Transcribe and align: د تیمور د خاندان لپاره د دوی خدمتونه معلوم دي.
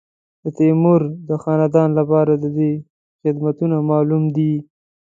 د 0.43 0.45
تیمور 0.57 1.01
د 1.27 1.29
خاندان 1.43 1.89
لپاره 1.99 2.31
د 2.35 2.45
دوی 2.55 2.73
خدمتونه 3.21 3.75
معلوم 3.89 4.23
دي. 4.35 4.53